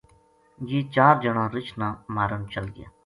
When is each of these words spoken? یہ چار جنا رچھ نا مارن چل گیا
یہ 0.69 0.79
چار 0.95 1.13
جنا 1.23 1.43
رچھ 1.55 1.71
نا 1.79 1.87
مارن 2.15 2.41
چل 2.53 2.65
گیا 2.75 2.89